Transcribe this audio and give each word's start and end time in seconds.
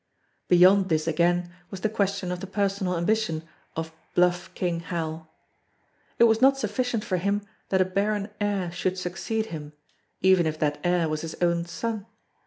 Beyond 0.47 0.89
this 0.89 1.05
again 1.05 1.53
was 1.69 1.81
the 1.81 1.87
question 1.87 2.31
of 2.31 2.39
the 2.39 2.47
personal 2.47 2.97
ambition 2.97 3.43
of 3.75 3.91
"Bluff 4.15 4.51
King 4.55 4.79
Hal." 4.79 5.29
It 6.17 6.23
was 6.23 6.41
not 6.41 6.57
sufficient 6.57 7.03
for 7.03 7.17
him 7.17 7.43
that 7.69 7.81
a 7.81 7.85
barren 7.85 8.29
heir 8.41 8.71
should 8.71 8.97
succeed 8.97 9.47
him 9.53 9.73
even 10.19 10.47
if 10.47 10.57
that 10.57 10.79
heir 10.83 11.07
was 11.07 11.21
his 11.21 11.35
own 11.39 11.65
son. 11.65 12.07